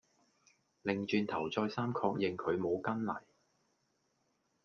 [0.83, 3.21] 擰轉頭再三確認佢冇跟嚟